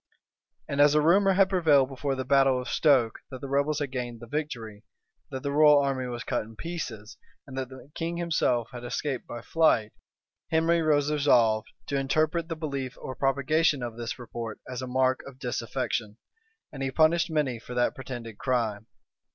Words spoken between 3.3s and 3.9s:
the rebels